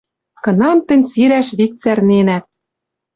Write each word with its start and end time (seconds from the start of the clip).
Кынам 0.43 0.77
тӹнь 0.87 1.07
сирӓш 1.11 1.47
вик 1.57 1.73
цӓрненӓт 1.81 2.45